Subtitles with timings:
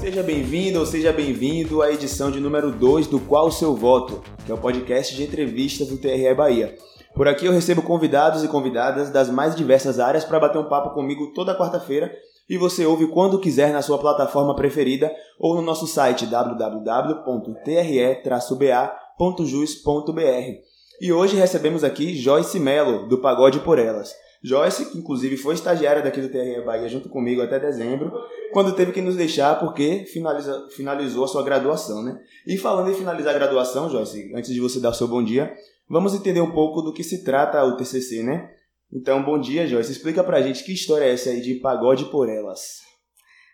[0.00, 4.22] Seja bem-vindo ou seja bem-vindo à edição de número 2 do Qual o Seu Voto,
[4.44, 6.76] que é o podcast de entrevistas do TRE Bahia.
[7.14, 10.90] Por aqui eu recebo convidados e convidadas das mais diversas áreas para bater um papo
[10.90, 12.12] comigo toda quarta-feira
[12.48, 16.26] e você ouve quando quiser na sua plataforma preferida ou no nosso site
[19.18, 20.60] www.tre-ba.jus.br.
[21.00, 24.12] E hoje recebemos aqui Joyce Mello, do Pagode por Elas.
[24.42, 28.12] Joyce, que inclusive foi estagiária daqui do TRE Bahia junto comigo até dezembro,
[28.52, 32.20] quando teve que nos deixar porque finaliza, finalizou a sua graduação, né?
[32.46, 35.54] E falando em finalizar a graduação, Joyce, antes de você dar o seu bom dia,
[35.88, 38.50] vamos entender um pouco do que se trata o TCC, né?
[38.92, 39.90] Então, bom dia, Joyce.
[39.90, 42.80] Explica pra gente que história é essa aí de Pagode por Elas.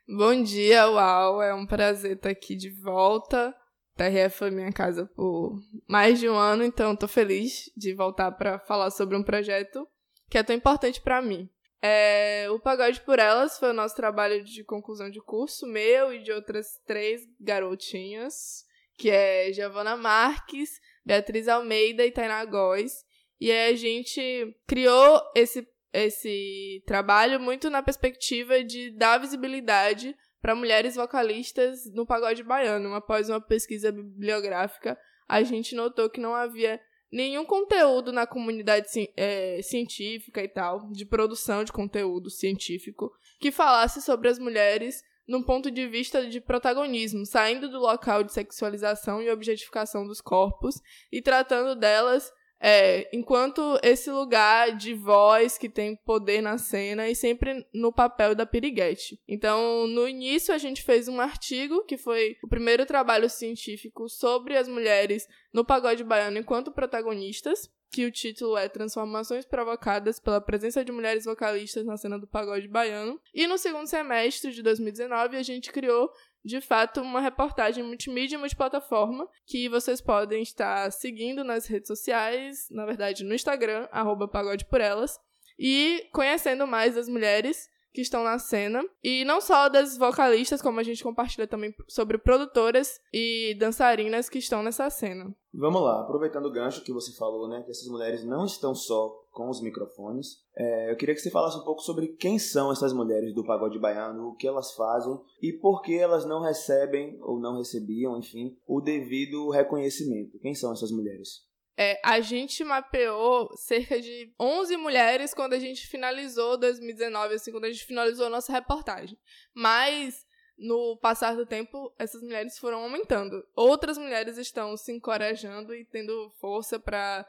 [0.09, 1.41] Bom dia, uau.
[1.41, 3.55] É um prazer estar aqui de volta.
[4.01, 8.59] TRE foi minha casa por mais de um ano, então estou feliz de voltar para
[8.61, 9.87] falar sobre um projeto
[10.31, 11.51] que é tão importante para mim.
[11.83, 16.23] É, o Pagode por Elas foi o nosso trabalho de conclusão de curso, meu e
[16.23, 18.65] de outras três garotinhas,
[18.97, 20.71] que é Giovana Marques,
[21.05, 22.93] Beatriz Almeida e Tainá Góes.
[23.39, 30.95] E a gente criou esse, esse trabalho muito na perspectiva de dar visibilidade para mulheres
[30.95, 32.95] vocalistas no pagode baiano.
[32.95, 36.81] Após uma pesquisa bibliográfica, a gente notou que não havia
[37.13, 44.01] nenhum conteúdo na comunidade é, científica e tal, de produção de conteúdo científico, que falasse
[44.01, 49.31] sobre as mulheres num ponto de vista de protagonismo, saindo do local de sexualização e
[49.31, 50.75] objetificação dos corpos
[51.13, 57.17] e tratando delas é, enquanto esse lugar de voz que tem poder na cena e
[57.17, 59.19] sempre no papel da piriguete.
[59.27, 64.57] Então, no início, a gente fez um artigo que foi o primeiro trabalho científico sobre
[64.57, 70.85] as mulheres no pagode baiano enquanto protagonistas que o título é Transformações provocadas pela presença
[70.85, 73.21] de mulheres vocalistas na cena do pagode baiano.
[73.35, 76.11] E no segundo semestre de 2019, a gente criou
[76.45, 82.67] de fato, uma reportagem multimídia e multiplataforma que vocês podem estar seguindo nas redes sociais,
[82.71, 85.19] na verdade no Instagram, arroba Pagode por Elas,
[85.59, 88.85] e conhecendo mais as mulheres que estão na cena.
[89.03, 94.39] E não só das vocalistas, como a gente compartilha também sobre produtoras e dançarinas que
[94.39, 95.35] estão nessa cena.
[95.53, 99.21] Vamos lá, aproveitando o gancho que você falou, né, que essas mulheres não estão só
[99.33, 102.93] com os microfones, é, eu queria que você falasse um pouco sobre quem são essas
[102.93, 107.39] mulheres do pagode baiano, o que elas fazem e por que elas não recebem ou
[107.39, 110.39] não recebiam, enfim, o devido reconhecimento.
[110.39, 111.50] Quem são essas mulheres?
[111.77, 117.65] É, a gente mapeou cerca de 11 mulheres quando a gente finalizou 2019, assim, quando
[117.65, 119.19] a gente finalizou a nossa reportagem.
[119.55, 120.27] Mas,
[120.59, 123.43] no passar do tempo, essas mulheres foram aumentando.
[123.57, 127.27] Outras mulheres estão se encorajando e tendo força para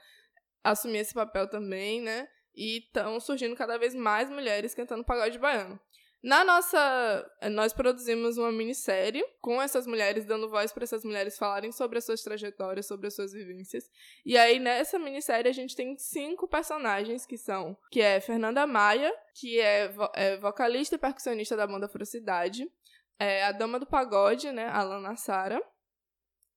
[0.64, 2.28] assumir esse papel também, né?
[2.54, 5.80] E estão surgindo cada vez mais mulheres cantando pagode baiano.
[6.24, 7.32] Na nossa.
[7.52, 12.06] Nós produzimos uma minissérie com essas mulheres, dando voz para essas mulheres falarem sobre as
[12.06, 13.90] suas trajetórias, sobre as suas vivências.
[14.24, 17.76] E aí, nessa minissérie, a gente tem cinco personagens que são.
[17.92, 22.72] Que é Fernanda Maia, que é, vo é vocalista e percussionista da banda Frocidade.
[23.18, 24.68] É a Dama do Pagode, né?
[24.68, 25.62] Alana Sara.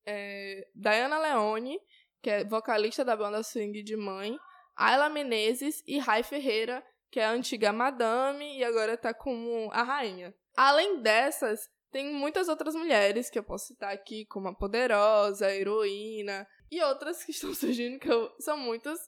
[0.06, 1.80] É, Diana Leone,
[2.22, 4.38] que é vocalista da banda Swing de Mãe.
[4.76, 9.84] Ayla Menezes e Rai Ferreira, que é a antiga madame e agora tá como a
[9.84, 10.34] rainha.
[10.56, 11.60] Além dessas,
[11.92, 16.82] tem muitas outras mulheres que eu posso citar aqui, como a Poderosa, a Heroína e
[16.82, 18.98] outras que estão surgindo, que eu, são muitas.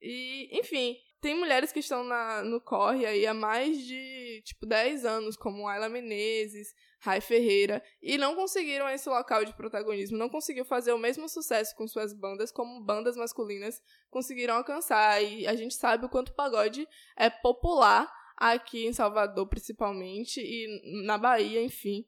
[0.00, 5.04] E, enfim, tem mulheres que estão na, no corre aí há mais de, tipo, 10
[5.04, 10.64] anos, como Ayla Menezes, Rai Ferreira, e não conseguiram esse local de protagonismo, não conseguiu
[10.64, 15.22] fazer o mesmo sucesso com suas bandas como bandas masculinas conseguiram alcançar.
[15.22, 21.04] E a gente sabe o quanto o pagode é popular aqui em Salvador, principalmente, e
[21.04, 22.06] na Bahia, enfim.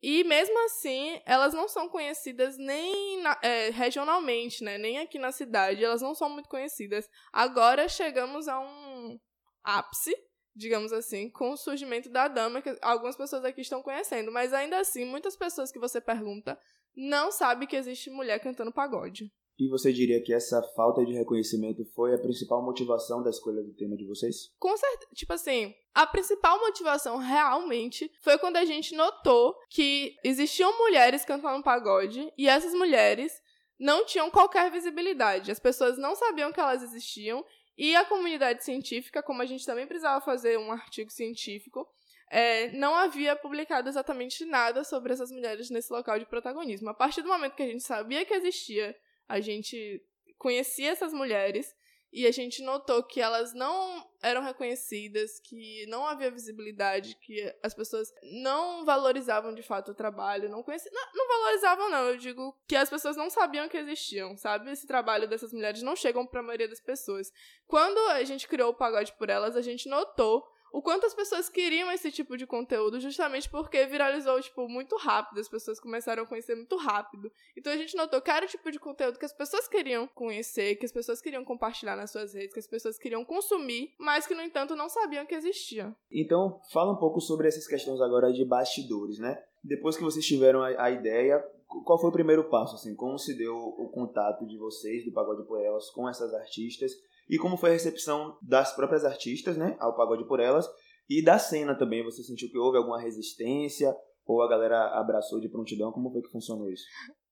[0.00, 4.78] E mesmo assim, elas não são conhecidas nem na, é, regionalmente, né?
[4.78, 7.08] Nem aqui na cidade, elas não são muito conhecidas.
[7.32, 9.18] Agora chegamos a um
[9.64, 10.14] ápice
[10.58, 14.78] digamos assim, com o surgimento da dama, que algumas pessoas aqui estão conhecendo, mas ainda
[14.78, 16.58] assim, muitas pessoas que você pergunta
[16.96, 19.32] não sabem que existe mulher cantando pagode.
[19.58, 23.74] E você diria que essa falta de reconhecimento foi a principal motivação da escolha do
[23.74, 24.52] tema de vocês?
[24.58, 25.10] Com certeza.
[25.14, 31.62] Tipo assim, a principal motivação realmente foi quando a gente notou que existiam mulheres cantando
[31.62, 33.32] pagode e essas mulheres
[33.78, 35.50] não tinham qualquer visibilidade.
[35.50, 37.44] As pessoas não sabiam que elas existiam
[37.78, 41.88] e a comunidade científica, como a gente também precisava fazer um artigo científico,
[42.28, 46.90] é, não havia publicado exatamente nada sobre essas mulheres nesse local de protagonismo.
[46.90, 48.96] A partir do momento que a gente sabia que existia,
[49.28, 50.02] a gente
[50.36, 51.72] conhecia essas mulheres
[52.12, 57.74] e a gente notou que elas não eram reconhecidas, que não havia visibilidade, que as
[57.74, 58.12] pessoas
[58.42, 62.74] não valorizavam de fato o trabalho, não conheciam, não, não, valorizavam não, eu digo que
[62.74, 64.70] as pessoas não sabiam que existiam, sabe?
[64.70, 67.30] Esse trabalho dessas mulheres não chegam para a maioria das pessoas.
[67.66, 71.48] Quando a gente criou o pagode por elas, a gente notou o quanto as pessoas
[71.48, 75.40] queriam esse tipo de conteúdo, justamente porque viralizou, tipo, muito rápido.
[75.40, 77.30] As pessoas começaram a conhecer muito rápido.
[77.56, 80.76] Então a gente notou que era o tipo de conteúdo que as pessoas queriam conhecer,
[80.76, 84.34] que as pessoas queriam compartilhar nas suas redes, que as pessoas queriam consumir, mas que,
[84.34, 85.94] no entanto, não sabiam que existia.
[86.10, 89.42] Então, fala um pouco sobre essas questões agora de bastidores, né?
[89.62, 91.44] Depois que vocês tiveram a, ideia,
[91.84, 92.94] qual foi o primeiro passo, assim?
[92.94, 96.92] Como se deu o contato de vocês, do Pagode por Elas, com essas artistas?
[97.28, 100.68] E como foi a recepção das próprias artistas, né, ao Pagode por Elas,
[101.08, 102.04] e da cena também.
[102.04, 103.94] Você sentiu que houve alguma resistência
[104.24, 105.92] ou a galera abraçou de prontidão?
[105.92, 106.84] Como foi que funcionou isso?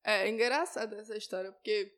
[0.04, 1.92] É engraçada essa história, porque,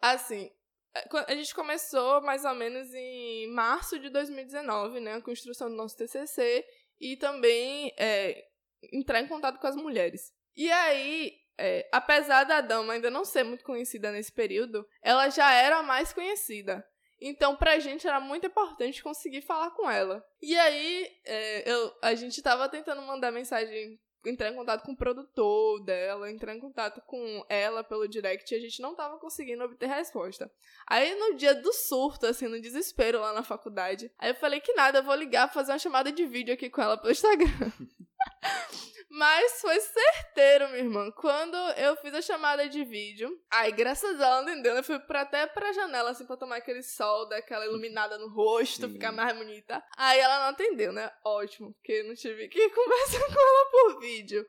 [0.00, 0.50] assim,
[0.96, 5.76] é, a gente começou mais ou menos em março de 2019, né, a construção do
[5.76, 6.64] nosso TCC
[7.00, 8.44] e também é,
[8.92, 10.32] entrar em contato com as mulheres.
[10.56, 15.52] E aí, é, apesar da dama ainda não ser muito conhecida nesse período, ela já
[15.52, 16.84] era mais conhecida.
[17.20, 20.24] Então, pra gente era muito importante conseguir falar com ela.
[20.42, 24.96] E aí, é, eu, a gente tava tentando mandar mensagem, entrar em contato com o
[24.96, 29.64] produtor dela, entrar em contato com ela pelo direct e a gente não tava conseguindo
[29.64, 30.50] obter resposta.
[30.86, 34.74] Aí, no dia do surto, assim, no desespero lá na faculdade, aí eu falei que
[34.74, 37.48] nada, eu vou ligar, fazer uma chamada de vídeo aqui com ela pelo Instagram.
[39.16, 41.10] Mas foi certeiro, minha irmã.
[41.12, 44.74] Quando eu fiz a chamada de vídeo, aí, graças a ela, entendeu?
[44.74, 48.88] Eu fui pra, até pra janela, assim, pra tomar aquele sol, daquela iluminada no rosto,
[48.88, 48.92] Sim.
[48.94, 49.80] ficar mais bonita.
[49.96, 51.08] Aí ela não atendeu, né?
[51.24, 54.44] Ótimo, porque não tive que conversar com ela por vídeo.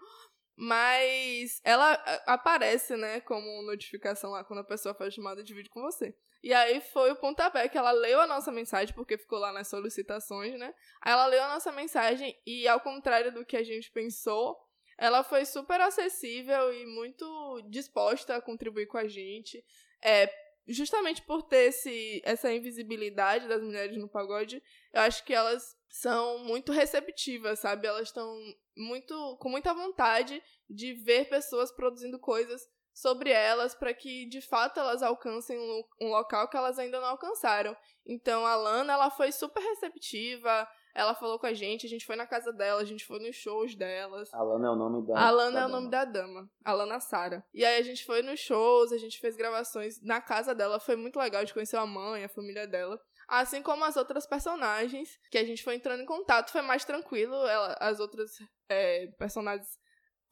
[0.55, 1.93] Mas ela
[2.25, 6.15] aparece, né, como notificação lá quando a pessoa faz chamada de vídeo com você.
[6.41, 9.67] E aí foi o pontapé que ela leu a nossa mensagem, porque ficou lá nas
[9.67, 10.73] solicitações, né?
[11.03, 14.55] Ela leu a nossa mensagem e, ao contrário do que a gente pensou,
[14.97, 19.65] ela foi super acessível e muito disposta a contribuir com a gente.
[20.03, 20.31] É,
[20.67, 24.61] justamente por ter esse, essa invisibilidade das mulheres no pagode,
[24.93, 27.87] eu acho que elas são muito receptivas, sabe?
[27.87, 28.37] Elas estão
[28.75, 32.61] muito com muita vontade de ver pessoas produzindo coisas
[32.93, 35.57] sobre elas para que de fato elas alcancem
[36.01, 37.75] um, local que elas ainda não alcançaram.
[38.05, 42.17] Então a Lana ela foi super receptiva, ela falou com a gente, a gente foi
[42.17, 44.33] na casa dela, a gente foi nos shows delas.
[44.33, 46.99] A Lana é o nome da A Lana é o nome da dama, a Lana
[46.99, 47.45] Sara.
[47.53, 50.97] E aí a gente foi nos shows, a gente fez gravações na casa dela, foi
[50.97, 52.99] muito legal de conhecer a mãe, a família dela.
[53.27, 57.35] Assim como as outras personagens que a gente foi entrando em contato, foi mais tranquilo.
[57.47, 58.31] Ela, as outras
[58.69, 59.77] é, personagens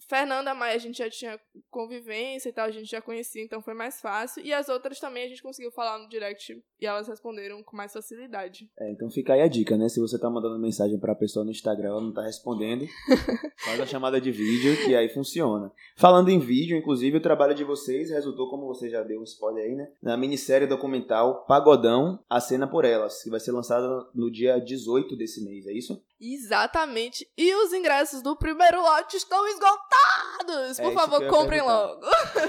[0.08, 1.40] Fernanda Maia a gente já tinha
[1.70, 4.44] convivência e tal, a gente já conhecia, então foi mais fácil.
[4.46, 7.94] E as outras também a gente conseguiu falar no direct e elas responderam com mais
[7.94, 8.70] facilidade.
[8.80, 9.90] É, então fica aí a dica, né?
[9.90, 12.86] Se você tá mandando mensagem pra pessoa no Instagram, ela não tá respondendo,
[13.64, 15.72] faz a chamada de vídeo que aí funciona.
[15.96, 19.64] Falando em vídeo, inclusive, o trabalho de vocês resultou, como você já deu um spoiler
[19.64, 19.92] aí, né?
[20.02, 25.16] Na minissérie documental Pagodão, A Cena por Elas, que vai ser lançada no dia 18
[25.16, 26.02] desse mês, é isso?
[26.20, 27.30] Exatamente.
[27.38, 30.78] E os ingressos do primeiro lote estão esgotados.
[30.78, 32.02] Por é favor, comprem logo.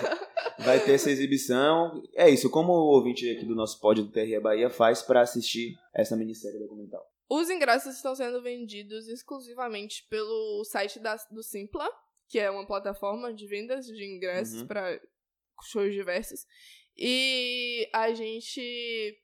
[0.59, 2.03] Vai ter essa exibição.
[2.15, 2.49] É isso.
[2.51, 6.59] Como o ouvinte aqui do nosso pódio do TRE Bahia faz para assistir essa minissérie
[6.59, 7.05] documental?
[7.29, 11.89] Os ingressos estão sendo vendidos exclusivamente pelo site da, do Simpla,
[12.29, 14.67] que é uma plataforma de vendas de ingressos uhum.
[14.67, 15.01] para
[15.65, 16.47] shows diversos.
[16.97, 19.19] E a gente.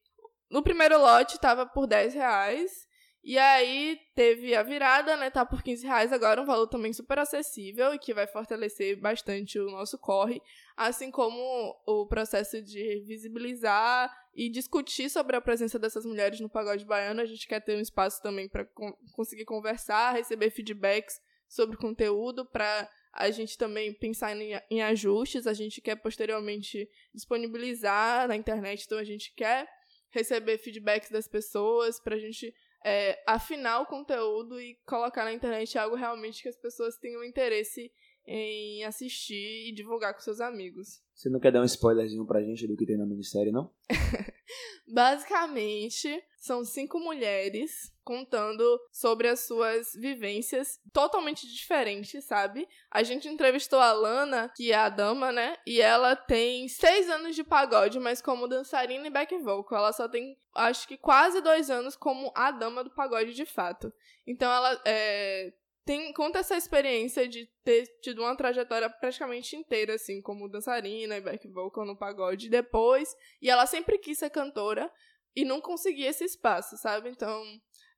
[0.50, 2.89] No primeiro lote estava por 10 reais.
[3.22, 5.28] E aí teve a virada, né?
[5.28, 9.58] Tá por 15 reais agora, um valor também super acessível e que vai fortalecer bastante
[9.58, 10.40] o nosso corre,
[10.74, 16.86] assim como o processo de visibilizar e discutir sobre a presença dessas mulheres no pagode
[16.86, 17.20] baiano.
[17.20, 18.66] A gente quer ter um espaço também para
[19.12, 24.34] conseguir conversar, receber feedbacks sobre conteúdo, para a gente também pensar
[24.70, 25.46] em ajustes.
[25.46, 29.68] A gente quer posteriormente disponibilizar na internet, então a gente quer
[30.10, 35.78] receber feedbacks das pessoas para a gente é, afinar o conteúdo e colocar na internet
[35.78, 37.92] algo realmente que as pessoas tenham interesse
[38.32, 41.02] em assistir e divulgar com seus amigos.
[41.12, 43.72] Você não quer dar um spoilerzinho pra gente do que tem na minissérie, não?
[44.86, 52.68] Basicamente, são cinco mulheres contando sobre as suas vivências totalmente diferentes, sabe?
[52.90, 55.56] A gente entrevistou a Lana, que é a dama, né?
[55.66, 59.78] E ela tem seis anos de pagode, mas como dançarina e back vocal.
[59.78, 63.92] Ela só tem, acho que quase dois anos como a dama do pagode de fato.
[64.26, 65.52] Então ela é,
[65.84, 71.20] tem, conta essa experiência de ter tido uma trajetória praticamente inteira, assim, como dançarina e
[71.20, 73.14] back vocal no pagode depois.
[73.40, 74.90] E ela sempre quis ser cantora
[75.34, 77.08] e não conseguia esse espaço, sabe?
[77.08, 77.42] Então,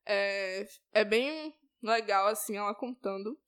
[0.07, 3.39] é, é bem legal, assim, ela contando.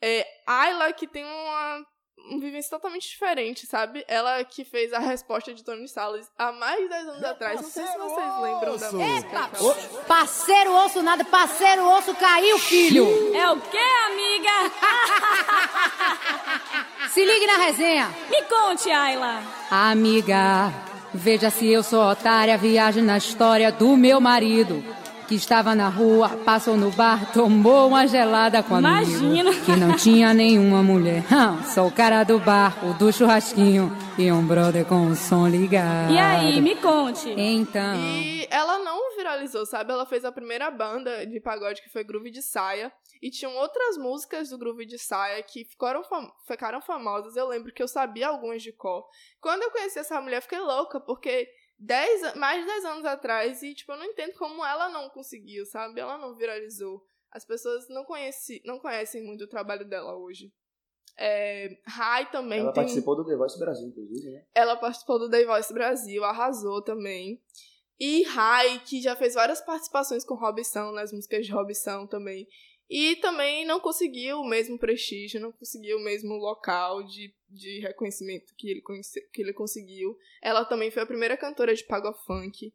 [0.00, 1.86] É, Ayla, que tem uma
[2.18, 4.04] um vivência totalmente diferente, sabe?
[4.08, 7.60] Ela que fez a resposta de Tony Salles há mais de 10 anos Meu atrás.
[7.60, 9.04] Não sei se vocês lembram da música.
[9.04, 13.06] Eita, parceiro osso nada, parceiro osso caiu, filho!
[13.34, 14.72] É o quê, amiga?
[17.10, 18.08] se ligue na resenha.
[18.30, 19.42] Me conte, Ayla.
[19.70, 20.72] Amiga,
[21.14, 24.82] veja se eu sou otária, viagem na história do meu marido
[25.26, 29.52] que estava na rua, passou no bar, tomou uma gelada com a Imagina.
[29.52, 31.24] que não tinha nenhuma mulher.
[31.74, 36.12] sou o cara do bar, o do churrasquinho e um brother com o som ligado.
[36.12, 37.28] E aí, me conte.
[37.36, 37.96] Então.
[37.96, 39.92] E ela não viralizou, sabe?
[39.92, 42.92] Ela fez a primeira banda de pagode que foi Groove de Saia.
[43.20, 47.34] E tinham outras músicas do Groove de Saia que ficaram, fam ficaram famosas.
[47.34, 49.04] Eu lembro que eu sabia algumas de cor.
[49.40, 53.74] Quando eu conheci essa mulher, fiquei louca, porque dez, mais de 10 anos atrás e,
[53.74, 56.00] tipo, eu não entendo como ela não conseguiu, sabe?
[56.00, 57.02] Ela não viralizou.
[57.30, 60.52] As pessoas não, conheci, não conhecem muito o trabalho dela hoje.
[61.18, 62.82] É, Rai também Ela tem...
[62.82, 64.44] participou do The Voice Brasil, inclusive, né?
[64.54, 67.40] Ela participou do The Voice Brasil, arrasou também.
[67.98, 72.46] E Rai, que já fez várias participações com Robson, nas músicas de Robson também.
[72.88, 78.54] E também não conseguiu o mesmo prestígio, não conseguiu o mesmo local de, de reconhecimento
[78.56, 78.82] que ele,
[79.32, 80.16] que ele conseguiu.
[80.40, 82.72] Ela também foi a primeira cantora de pagofunk.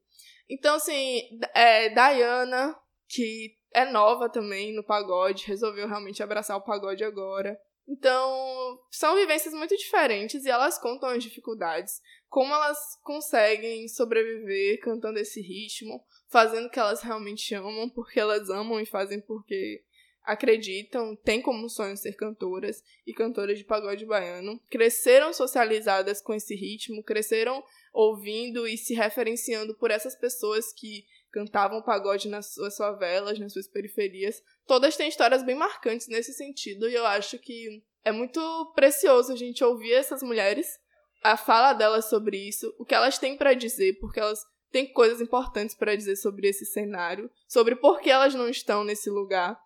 [0.50, 2.78] Então, assim, é, Diana,
[3.08, 7.58] que é nova também no pagode, resolveu realmente abraçar o pagode agora.
[7.88, 15.20] Então, são vivências muito diferentes e elas contam as dificuldades, como elas conseguem sobreviver cantando
[15.20, 19.84] esse ritmo, fazendo o que elas realmente amam, porque elas amam e fazem porque
[20.24, 26.56] acreditam, têm como sonho ser cantoras e cantoras de pagode baiano, cresceram socializadas com esse
[26.56, 27.64] ritmo, cresceram
[27.94, 33.68] ouvindo e se referenciando por essas pessoas que cantavam pagode nas suas favelas, nas suas
[33.68, 34.42] periferias.
[34.68, 38.40] Todas têm histórias bem marcantes nesse sentido e eu acho que é muito
[38.76, 40.80] precioso a gente ouvir essas mulheres,
[41.24, 44.40] a fala delas sobre isso, o que elas têm para dizer, porque elas
[44.72, 49.10] têm coisas importantes para dizer sobre esse cenário, sobre por que elas não estão nesse
[49.10, 49.60] lugar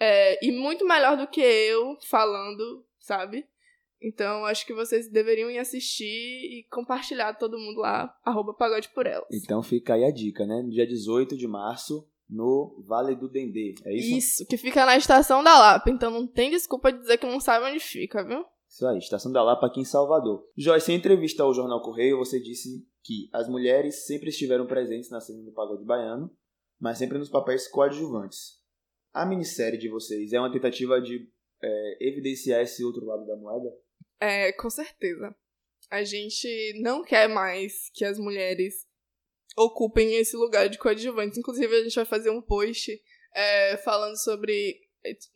[0.00, 3.46] é, e muito melhor do que eu falando, sabe?
[4.02, 9.06] Então, acho que vocês deveriam ir assistir e compartilhar todo mundo lá, arroba pagode por
[9.06, 9.28] elas.
[9.30, 10.62] Então fica aí a dica, né?
[10.62, 14.16] No dia 18 de março, no Vale do Dendê, é isso?
[14.16, 17.40] Isso, que fica na Estação da Lapa, então não tem desculpa de dizer que não
[17.40, 18.42] sabe onde fica, viu?
[18.66, 20.46] Isso aí, Estação da Lapa aqui em Salvador.
[20.56, 25.20] Joyce, em entrevista ao Jornal Correio, você disse que as mulheres sempre estiveram presentes na
[25.20, 26.30] cena do pagode baiano,
[26.78, 28.59] mas sempre nos papéis coadjuvantes.
[29.12, 31.28] A minissérie de vocês é uma tentativa de
[31.62, 33.70] é, evidenciar esse outro lado da moeda?
[34.20, 35.34] É, com certeza.
[35.90, 38.86] A gente não quer mais que as mulheres
[39.56, 41.38] ocupem esse lugar de coadjuvantes.
[41.38, 43.00] Inclusive, a gente vai fazer um post
[43.34, 44.80] é, falando sobre.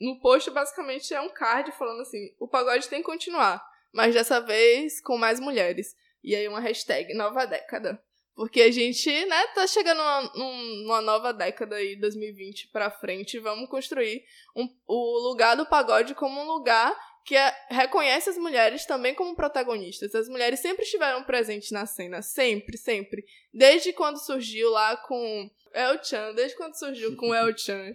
[0.01, 4.41] No post, basicamente, é um card falando assim: o pagode tem que continuar, mas dessa
[4.41, 5.97] vez com mais mulheres.
[6.23, 8.03] E aí, uma hashtag nova década.
[8.35, 13.69] Porque a gente, né, tá chegando numa, numa nova década aí, 2020 pra frente, vamos
[13.69, 14.25] construir
[14.57, 16.93] um, o lugar do pagode como um lugar
[17.25, 20.15] que é, reconhece as mulheres também como protagonistas.
[20.15, 23.25] As mulheres sempre estiveram presentes na cena, sempre, sempre.
[23.53, 27.95] Desde quando surgiu lá com El Chan, desde quando surgiu com El Chan.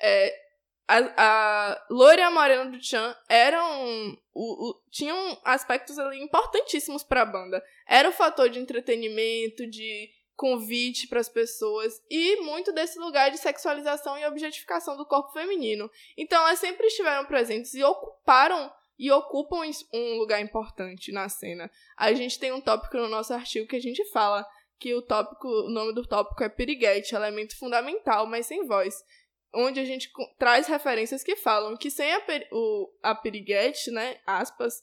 [0.00, 0.43] É,
[0.86, 4.18] a, a Loira e a Morena do Chan eram.
[4.32, 7.64] O, o, tinham aspectos ali importantíssimos para a banda.
[7.86, 13.38] Era o fator de entretenimento, de convite para as pessoas e muito desse lugar de
[13.38, 15.90] sexualização e objetificação do corpo feminino.
[16.16, 19.62] Então elas sempre estiveram presentes e ocuparam e ocupam
[19.92, 21.70] um lugar importante na cena.
[21.96, 24.44] A gente tem um tópico no nosso artigo que a gente fala
[24.78, 29.04] que o tópico, o nome do tópico é piriguete, elemento fundamental, mas sem voz
[29.54, 34.82] onde a gente traz referências que falam que sem a, o, a piriguete, né, aspas,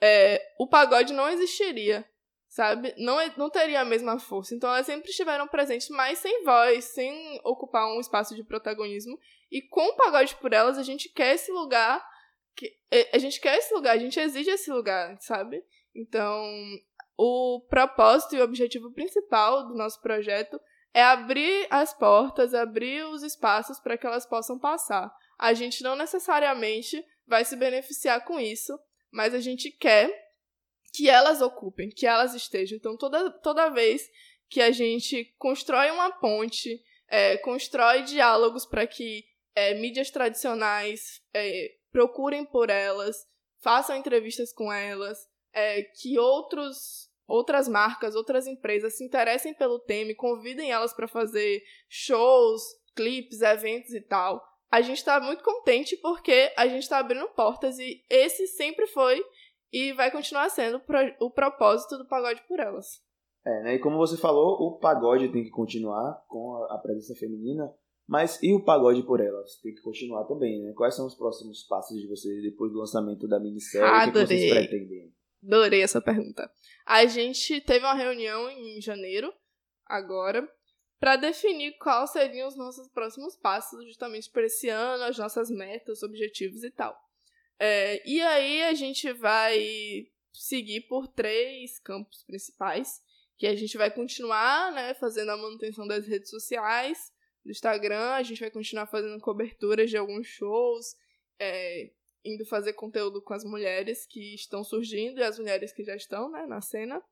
[0.00, 2.04] é, o pagode não existiria,
[2.48, 2.94] sabe?
[2.98, 4.54] Não, não teria a mesma força.
[4.54, 9.18] Então elas sempre estiveram presentes, mas sem voz, sem ocupar um espaço de protagonismo.
[9.50, 12.04] E com o pagode por elas, a gente quer esse lugar,
[12.56, 12.72] que,
[13.12, 15.62] a gente quer esse lugar, a gente exige esse lugar, sabe?
[15.94, 16.44] Então,
[17.16, 20.60] o propósito e o objetivo principal do nosso projeto
[20.92, 25.12] é abrir as portas, abrir os espaços para que elas possam passar.
[25.38, 28.78] A gente não necessariamente vai se beneficiar com isso,
[29.10, 30.10] mas a gente quer
[30.92, 32.76] que elas ocupem, que elas estejam.
[32.76, 34.08] Então, toda, toda vez
[34.48, 41.76] que a gente constrói uma ponte, é, constrói diálogos para que é, mídias tradicionais é,
[41.92, 43.16] procurem por elas,
[43.60, 45.18] façam entrevistas com elas,
[45.52, 51.06] é, que outros outras marcas, outras empresas se interessem pelo tema e convidem elas para
[51.06, 52.62] fazer shows,
[52.94, 54.42] clipes, eventos e tal.
[54.70, 59.24] A gente está muito contente porque a gente está abrindo portas e esse sempre foi
[59.72, 60.82] e vai continuar sendo
[61.20, 63.00] o propósito do Pagode por Elas.
[63.44, 63.74] É, né?
[63.76, 67.72] E como você falou, o pagode tem que continuar com a presença feminina,
[68.06, 69.58] mas e o pagode por elas?
[69.62, 70.72] Tem que continuar também, né?
[70.74, 73.88] Quais são os próximos passos de vocês depois do lançamento da minissérie?
[73.88, 74.24] Adorei.
[74.24, 75.14] O que vocês pretendem?
[75.44, 76.50] Adorei essa pergunta.
[76.86, 79.32] A gente teve uma reunião em janeiro,
[79.86, 80.48] agora,
[80.98, 86.02] para definir quais seriam os nossos próximos passos, justamente para esse ano, as nossas metas,
[86.02, 86.94] objetivos e tal.
[87.58, 93.00] É, e aí a gente vai seguir por três campos principais,
[93.38, 97.12] que a gente vai continuar né, fazendo a manutenção das redes sociais,
[97.44, 100.94] do Instagram, a gente vai continuar fazendo coberturas de alguns shows,
[101.38, 101.90] é,
[102.24, 106.30] indo fazer conteúdo com as mulheres que estão surgindo e as mulheres que já estão
[106.30, 107.02] né, na cena.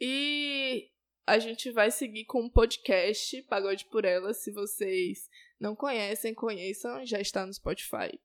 [0.00, 0.90] E
[1.26, 4.38] a gente vai seguir com um podcast, Pagode por Elas.
[4.38, 5.28] Se vocês
[5.58, 8.18] não conhecem, conheçam, já está no Spotify.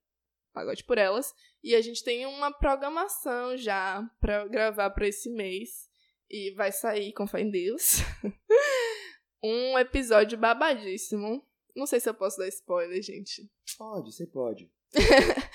[0.54, 1.34] Pagode por Elas.
[1.64, 5.90] E a gente tem uma programação já para gravar para esse mês.
[6.30, 7.98] E vai sair, com fé em Deus,
[9.44, 11.46] um episódio babadíssimo.
[11.76, 13.50] Não sei se eu posso dar spoiler, gente.
[13.78, 14.72] Pode, você pode.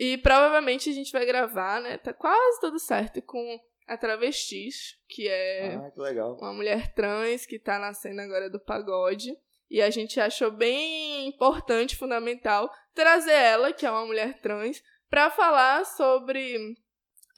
[0.00, 1.98] E provavelmente a gente vai gravar, né?
[1.98, 6.00] Tá quase tudo certo com a Travestis, que é ah, que
[6.42, 9.36] uma mulher trans que tá na cena agora do pagode.
[9.68, 15.30] E a gente achou bem importante, fundamental, trazer ela, que é uma mulher trans, para
[15.30, 16.74] falar sobre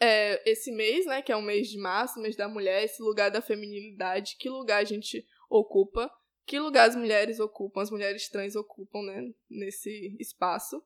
[0.00, 1.20] é, esse mês, né?
[1.20, 4.82] Que é o mês de março, mês da mulher, esse lugar da feminilidade, que lugar
[4.82, 6.08] a gente ocupa,
[6.46, 9.32] que lugar as mulheres ocupam, as mulheres trans ocupam, né?
[9.50, 10.80] Nesse espaço.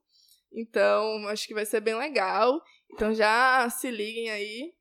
[0.52, 2.60] Então, acho que vai ser bem legal.
[2.92, 4.72] Então já se liguem aí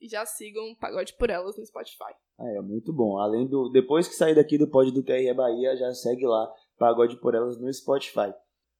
[0.00, 2.14] e já sigam Pagode por Elas no Spotify.
[2.38, 3.18] É, muito bom.
[3.18, 3.68] Além do.
[3.68, 7.58] Depois que sair daqui do pod do TRE Bahia, já segue lá Pagode por Elas
[7.58, 8.32] no Spotify.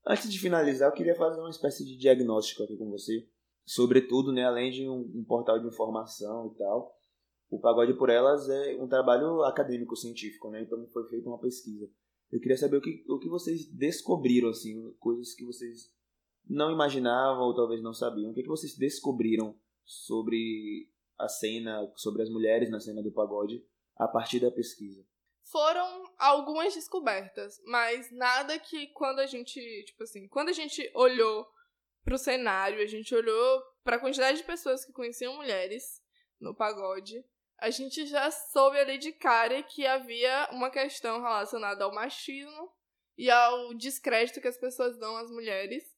[0.06, 3.26] Antes de finalizar, eu queria fazer uma espécie de diagnóstico aqui com você.
[3.66, 6.96] Sobretudo, né, além de um, um portal de informação e tal,
[7.50, 10.62] o Pagode por Elas é um trabalho acadêmico científico, né?
[10.62, 11.86] Então foi feita uma pesquisa.
[12.32, 15.92] Eu queria saber o que, o que vocês descobriram, assim, coisas que vocês
[16.48, 18.30] não imaginavam ou talvez não sabiam?
[18.30, 23.64] O que, que vocês descobriram sobre a cena, sobre as mulheres na cena do pagode
[23.96, 25.04] a partir da pesquisa?
[25.50, 31.46] Foram algumas descobertas, mas nada que quando a gente, tipo assim, quando a gente olhou
[32.04, 36.00] pro cenário, a gente olhou para a quantidade de pessoas que conheciam mulheres
[36.40, 37.24] no pagode,
[37.58, 42.72] a gente já soube ali de cara que havia uma questão relacionada ao machismo
[43.18, 45.89] e ao descrédito que as pessoas dão às mulheres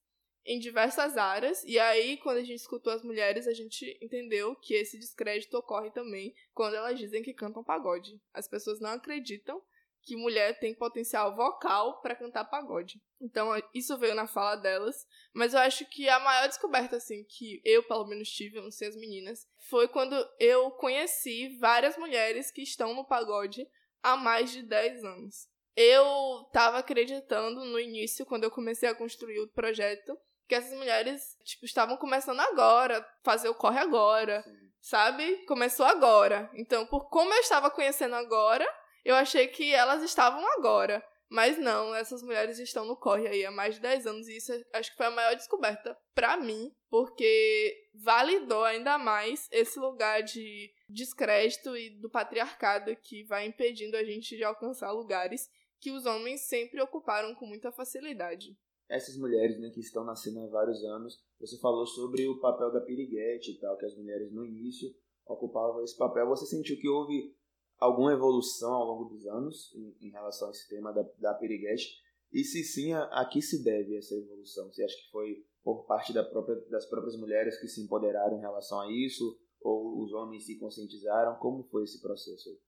[0.45, 1.63] em diversas áreas.
[1.65, 5.91] E aí, quando a gente escutou as mulheres, a gente entendeu que esse descrédito ocorre
[5.91, 8.21] também quando elas dizem que cantam pagode.
[8.33, 9.63] As pessoas não acreditam
[10.03, 13.01] que mulher tem potencial vocal para cantar pagode.
[13.21, 17.63] Então, isso veio na fala delas, mas eu acho que a maior descoberta assim que
[17.65, 22.51] eu, pelo menos tive, eu não sei as meninas, foi quando eu conheci várias mulheres
[22.51, 23.67] que estão no pagode
[24.03, 25.49] há mais de 10 anos.
[25.77, 31.37] Eu estava acreditando no início, quando eu comecei a construir o projeto, que essas mulheres,
[31.45, 34.71] tipo, estavam começando agora, fazer o corre agora, Sim.
[34.81, 35.45] sabe?
[35.47, 36.51] Começou agora.
[36.55, 38.67] Então, por como eu estava conhecendo agora,
[39.05, 41.05] eu achei que elas estavam agora.
[41.33, 44.53] Mas não, essas mulheres estão no corre aí há mais de 10 anos e isso
[44.75, 50.71] acho que foi a maior descoberta para mim, porque validou ainda mais esse lugar de
[50.87, 55.49] descrédito e do patriarcado que vai impedindo a gente de alcançar lugares
[55.81, 58.55] que os homens sempre ocuparam com muita facilidade
[58.93, 61.19] essas mulheres né, que estão na cena há vários anos.
[61.41, 64.95] Você falou sobre o papel da piriguete e tal, que as mulheres no início
[65.27, 66.29] ocupavam esse papel.
[66.29, 67.35] Você sentiu que houve
[67.79, 72.01] alguma evolução ao longo dos anos em, em relação a esse tema da, da piriguete?
[72.33, 74.71] E se sim, a, a, que se deve essa evolução?
[74.71, 78.41] Você acha que foi por parte da própria, das próprias mulheres que se empoderaram em
[78.41, 79.39] relação a isso?
[79.61, 81.39] Ou os homens se conscientizaram?
[81.39, 82.59] Como foi esse processo aí?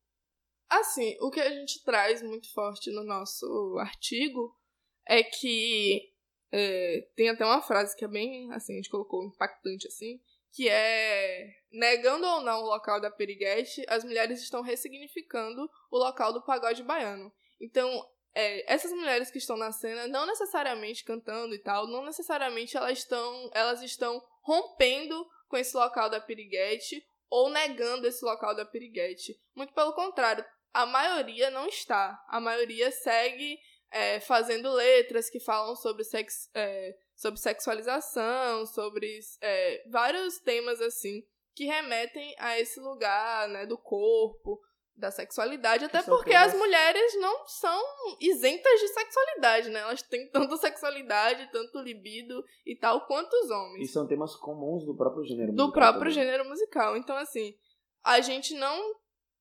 [0.70, 4.54] Assim, o que a gente traz muito forte no nosso artigo
[5.06, 6.03] é que
[6.56, 10.20] é, tem até uma frase que é bem, assim, a gente colocou impactante, assim,
[10.52, 16.32] que é negando ou não o local da periguete, as mulheres estão ressignificando o local
[16.32, 17.32] do pagode baiano.
[17.60, 22.76] Então, é, essas mulheres que estão na cena, não necessariamente cantando e tal, não necessariamente
[22.76, 28.64] elas estão, elas estão rompendo com esse local da periguete ou negando esse local da
[28.64, 29.36] periguete.
[29.56, 32.24] Muito pelo contrário, a maioria não está.
[32.28, 33.58] A maioria segue
[33.94, 41.22] é, fazendo letras que falam sobre, sex, é, sobre sexualização, sobre é, vários temas assim
[41.54, 44.61] que remetem a esse lugar né, do corpo,
[44.96, 47.80] da sexualidade, até porque as mulheres não são
[48.20, 49.80] isentas de sexualidade, né?
[49.80, 53.88] Elas têm tanta sexualidade, tanto libido e tal quanto os homens.
[53.88, 55.66] E são temas comuns do próprio gênero do musical.
[55.66, 56.14] Do próprio também.
[56.14, 56.96] gênero musical.
[56.96, 57.54] Então, assim,
[58.04, 58.94] a gente não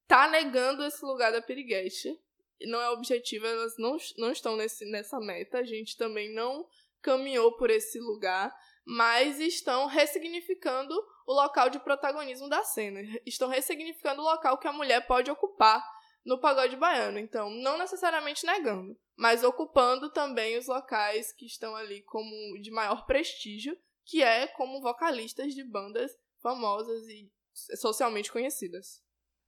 [0.08, 2.20] tá negando esse lugar da piriguete.
[2.66, 5.60] Não é objetivo, elas não, não estão nesse, nessa meta.
[5.60, 6.68] A gente também não
[7.02, 8.54] caminhou por esse lugar,
[8.86, 10.94] mas estão ressignificando
[11.28, 13.02] o local de protagonismo da cena.
[13.26, 15.84] Estão ressignificando o local que a mulher pode ocupar
[16.26, 17.20] no pagode baiano.
[17.20, 23.06] Então, não necessariamente negando, mas ocupando também os locais que estão ali como de maior
[23.06, 27.32] prestígio, que é como vocalistas de bandas famosas e
[27.78, 29.03] socialmente conhecidas.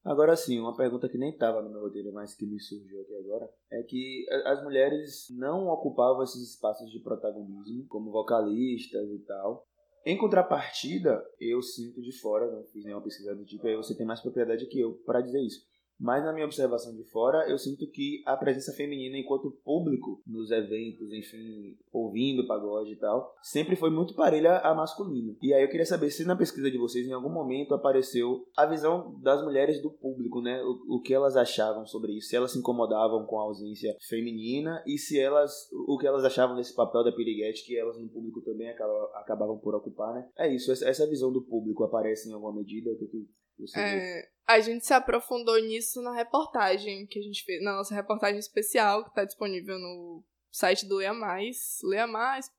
[0.06, 3.16] Agora sim, uma pergunta que nem estava no meu roteiro, mas que me surgiu aqui
[3.16, 9.66] agora, é que as mulheres não ocupavam esses espaços de protagonismo como vocalistas e tal.
[10.06, 14.06] Em contrapartida, eu sinto de fora, não fiz nenhuma pesquisa do tipo, aí você tem
[14.06, 15.66] mais propriedade que eu para dizer isso.
[16.00, 20.52] Mas na minha observação de fora, eu sinto que a presença feminina enquanto público nos
[20.52, 25.36] eventos, enfim, ouvindo pagode e tal, sempre foi muito parelha a masculina.
[25.42, 28.66] E aí eu queria saber se na pesquisa de vocês em algum momento apareceu a
[28.66, 30.62] visão das mulheres do público, né?
[30.64, 34.84] O, o que elas achavam sobre isso, se elas se incomodavam com a ausência feminina
[34.86, 38.42] e se elas o que elas achavam desse papel da piriguete que elas no público
[38.42, 40.28] também acabavam, acabavam por ocupar, né?
[40.38, 43.28] É isso, essa visão do público aparece em alguma medida, o que, que
[43.76, 48.40] é, a gente se aprofundou nisso na reportagem que a gente fez, na nossa reportagem
[48.40, 52.50] especial, que está disponível no site do Leia Mais, leamais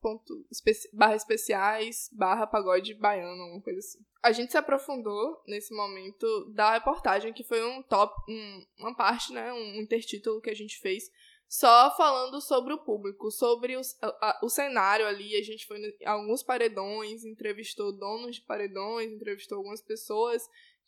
[0.93, 3.99] barra especiais barra pagode baiano, alguma coisa assim.
[4.21, 9.33] A gente se aprofundou nesse momento da reportagem, que foi um top, um, uma parte,
[9.33, 11.09] né, um intertítulo que a gente fez
[11.47, 15.35] só falando sobre o público, sobre os, a, o cenário ali.
[15.35, 20.43] A gente foi em alguns paredões, entrevistou donos de paredões, entrevistou algumas pessoas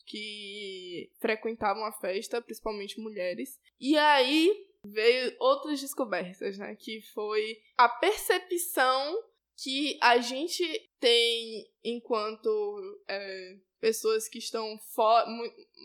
[0.09, 3.59] que frequentavam a festa, principalmente mulheres.
[3.79, 4.51] E aí
[4.83, 6.75] veio outras descobertas, né?
[6.75, 9.23] Que foi a percepção
[9.55, 10.63] que a gente
[10.99, 15.25] tem enquanto é, pessoas que estão for,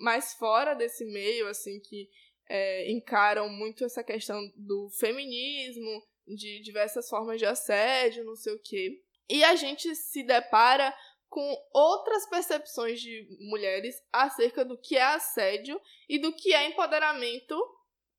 [0.01, 2.09] mais fora desse meio, assim, que
[2.49, 8.63] é, encaram muito essa questão do feminismo, de diversas formas de assédio, não sei o
[8.63, 9.03] quê.
[9.29, 10.95] E a gente se depara
[11.35, 17.61] com outras percepções de mulheres acerca do que é assédio e do que é empoderamento,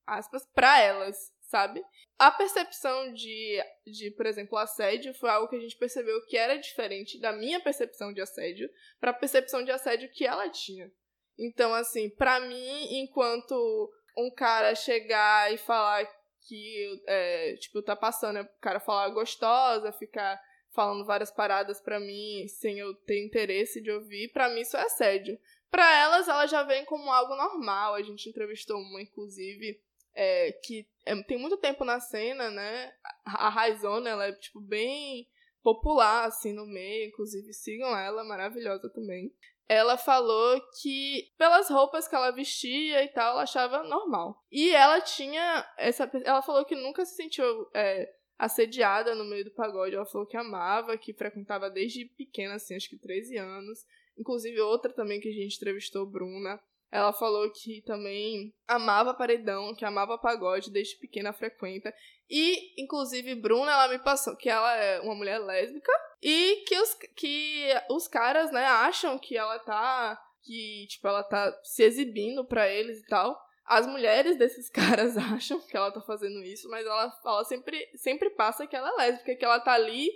[0.05, 1.81] aspas, para elas, sabe?
[2.19, 6.57] A percepção de, de, por exemplo, assédio foi algo que a gente percebeu que era
[6.57, 10.91] diferente da minha percepção de assédio para a percepção de assédio que ela tinha.
[11.39, 16.05] Então, assim, para mim, enquanto um cara chegar e falar
[16.49, 20.37] que, é, tipo, tá passando, o cara falar gostosa, ficar
[20.75, 24.81] falando várias paradas para mim sem eu ter interesse de ouvir, para mim isso é
[24.81, 25.39] assédio.
[25.75, 27.95] Para elas, ela já vem como algo normal.
[27.95, 29.77] A gente entrevistou uma, inclusive,
[30.13, 32.93] é, que é, tem muito tempo na cena, né?
[33.25, 35.27] A Raizona, ela é, tipo, bem
[35.61, 37.09] popular, assim, no meio.
[37.09, 39.33] Inclusive, sigam ela, maravilhosa também.
[39.67, 44.41] Ela falou que, pelas roupas que ela vestia e tal, ela achava normal.
[44.49, 46.09] E ela tinha essa...
[46.23, 47.69] Ela falou que nunca se sentiu...
[47.73, 49.95] É, assediada no meio do pagode.
[49.95, 53.85] Ela falou que amava, que frequentava desde pequena, assim, acho que 13 anos.
[54.17, 56.59] Inclusive, outra também que a gente entrevistou, Bruna.
[56.91, 61.93] Ela falou que também amava paredão, que amava pagode, desde pequena frequenta.
[62.29, 66.93] E, inclusive, Bruna, ela me passou que ela é uma mulher lésbica e que os,
[67.15, 70.19] que os caras, né, acham que ela tá.
[70.41, 73.35] Que, tipo, ela tá se exibindo para eles e tal.
[73.65, 78.29] As mulheres desses caras acham que ela tá fazendo isso, mas ela fala sempre, sempre
[78.31, 80.09] passa que ela é lésbica, que ela tá ali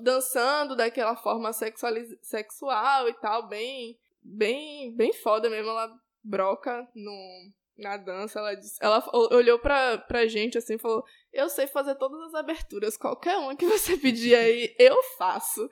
[0.00, 5.70] dançando daquela forma sexual e tal, bem, bem, bem foda mesmo.
[5.70, 8.38] Ela broca no, na dança.
[8.38, 12.34] Ela, disse, ela olhou pra, pra gente assim e falou: Eu sei fazer todas as
[12.34, 15.68] aberturas, qualquer uma que você pedir aí, eu faço.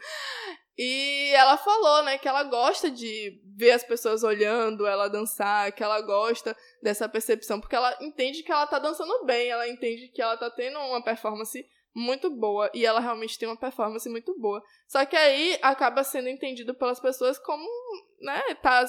[0.79, 5.83] E ela falou, né, que ela gosta de ver as pessoas olhando ela dançar, que
[5.83, 10.21] ela gosta dessa percepção, porque ela entende que ela tá dançando bem, ela entende que
[10.21, 14.62] ela tá tendo uma performance muito boa, e ela realmente tem uma performance muito boa.
[14.87, 17.67] Só que aí acaba sendo entendido pelas pessoas como,
[18.21, 18.85] né, tá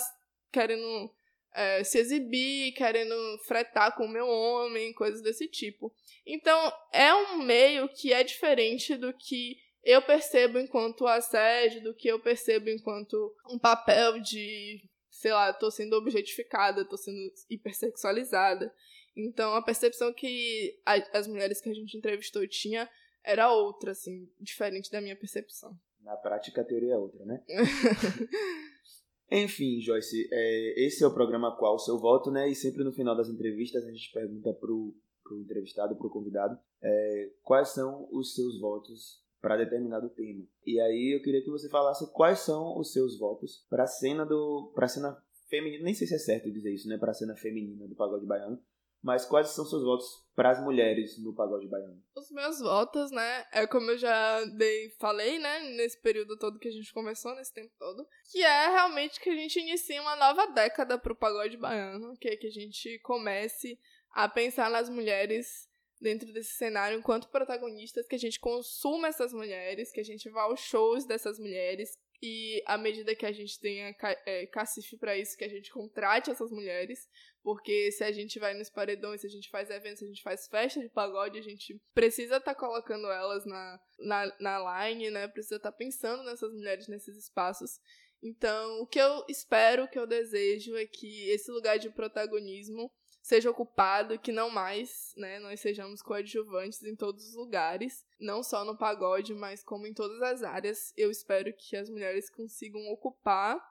[0.51, 1.09] querendo
[1.53, 5.93] é, se exibir, querendo fretar com o meu homem, coisas desse tipo.
[6.25, 9.55] Então, é um meio que é diferente do que
[9.87, 15.71] eu percebo enquanto assédio, do que eu percebo enquanto um papel de, sei lá, tô
[15.71, 17.17] sendo objetificada, tô sendo
[17.49, 18.69] hipersexualizada.
[19.15, 22.89] Então a percepção que a, as mulheres que a gente entrevistou tinha
[23.23, 25.73] era outra, assim, diferente da minha percepção.
[26.01, 27.41] Na prática a teoria é outra, né?
[29.31, 32.49] Enfim, Joyce, é, esse é o programa Qual o Seu Voto, né?
[32.49, 37.31] E sempre no final das entrevistas a gente pergunta pro, pro entrevistado, pro convidado, é,
[37.41, 40.45] quais são os seus votos para determinado tema.
[40.65, 44.25] E aí eu queria que você falasse quais são os seus votos para a cena
[44.25, 45.17] do para cena
[45.49, 48.25] feminina, nem sei se é certo dizer isso, né, para a cena feminina do pagode
[48.25, 48.61] baiano,
[49.01, 52.01] mas quais são seus votos para as mulheres no pagode baiano?
[52.15, 56.67] Os meus votos, né, é como eu já dei, falei, né, nesse período todo que
[56.67, 60.47] a gente começou, nesse tempo todo, que é realmente que a gente inicie uma nova
[60.47, 63.79] década para o pagode baiano, que é que a gente comece
[64.11, 65.66] a pensar nas mulheres
[65.99, 70.43] dentro desse cenário enquanto protagonistas, que a gente consuma essas mulheres, que a gente vá
[70.43, 75.37] aos shows dessas mulheres e à medida que a gente tenha é, cacife para isso,
[75.37, 77.07] que a gente contrate essas mulheres,
[77.43, 80.23] porque se a gente vai nos paredões, se a gente faz eventos, se a gente
[80.23, 85.11] faz festa de pagode, a gente precisa estar tá colocando elas na, na, na line,
[85.11, 85.27] né?
[85.27, 87.79] Precisa estar tá pensando nessas mulheres nesses espaços.
[88.21, 92.91] Então, o que eu espero, o que eu desejo é que esse lugar de protagonismo
[93.27, 98.63] seja ocupado, que não mais, né, nós sejamos coadjuvantes em todos os lugares, não só
[98.63, 100.93] no pagode, mas como em todas as áreas.
[100.95, 103.61] Eu espero que as mulheres consigam ocupar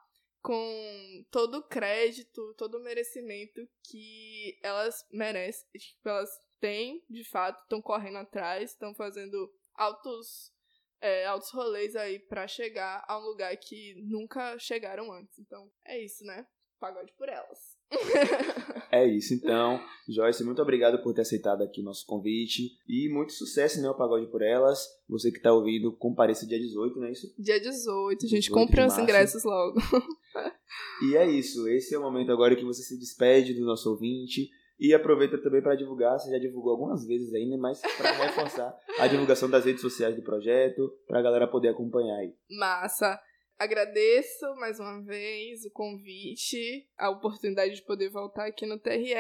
[0.42, 6.28] com todo o crédito, todo o merecimento que elas merecem, que elas
[6.60, 10.52] têm, de fato, estão correndo atrás, estão fazendo altos
[11.00, 15.38] é, altos rolês aí para chegar a um lugar que nunca chegaram antes.
[15.38, 16.46] Então, é isso, né?
[16.78, 17.75] Pagode por elas.
[18.90, 19.80] é isso, então.
[20.08, 22.78] Joyce, muito obrigado por ter aceitado aqui nosso convite.
[22.88, 23.88] E muito sucesso, né?
[23.88, 24.86] O Pagode por Elas.
[25.08, 27.32] Você que está ouvindo, compareça dia 18, não é isso?
[27.38, 29.80] Dia 18, a gente compra os ingressos logo.
[31.10, 31.68] e é isso.
[31.68, 34.50] Esse é o momento agora que você se despede do nosso ouvinte.
[34.78, 39.06] E aproveita também para divulgar, você já divulgou algumas vezes ainda, mas para reforçar a
[39.06, 42.34] divulgação das redes sociais do projeto, para a galera poder acompanhar aí.
[42.50, 43.18] Massa!
[43.58, 49.14] Agradeço mais uma vez o convite, a oportunidade de poder voltar aqui no TRE.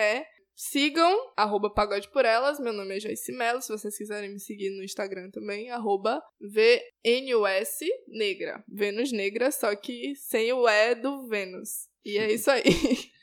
[0.54, 4.70] Sigam, arroba Pagode por Elas, meu nome é Joyce Mello, se vocês quiserem me seguir
[4.70, 11.88] no Instagram também, arroba VNUS Negra, Vênus Negra, só que sem o E do Vênus.
[12.04, 12.62] E é isso aí.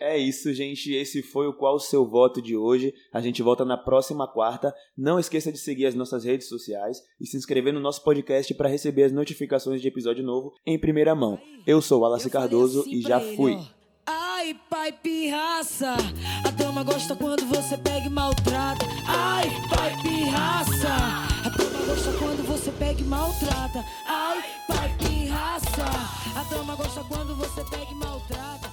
[0.00, 0.92] É isso, gente.
[0.94, 2.94] Esse foi o Qual o Seu Voto de hoje.
[3.12, 4.72] A gente volta na próxima quarta.
[4.96, 8.68] Não esqueça de seguir as nossas redes sociais e se inscrever no nosso podcast para
[8.68, 11.38] receber as notificações de episódio novo em primeira mão.
[11.66, 13.54] Eu sou Wallace Cardoso assim e já fui.
[13.54, 15.94] Ele, Ai, pai pirraça,
[16.42, 18.86] a dama gosta quando você pega e maltrata.
[19.06, 20.88] Ai, pai pirraça,
[21.44, 23.84] a dama gosta quando você pega e maltrata.
[24.06, 25.84] Ai, pai pirraça,
[26.34, 28.67] a dama gosta quando você pega e maltrata.